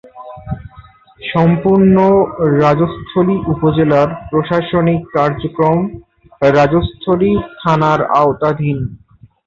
[1.23, 1.95] সম্পূর্ণ
[2.61, 5.79] রাজস্থলী উপজেলার প্রশাসনিক কার্যক্রম
[6.51, 7.31] রাজস্থলী
[7.59, 8.77] থানার আওতাধীন।